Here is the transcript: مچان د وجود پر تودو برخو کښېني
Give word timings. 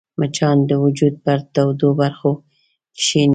مچان 0.19 0.57
د 0.69 0.71
وجود 0.83 1.13
پر 1.23 1.39
تودو 1.53 1.89
برخو 2.01 2.31
کښېني 2.97 3.29